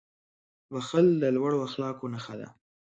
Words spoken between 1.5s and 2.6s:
اخلاقو نښه ده.